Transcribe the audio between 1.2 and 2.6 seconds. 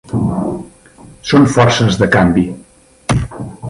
Són forces de canvi.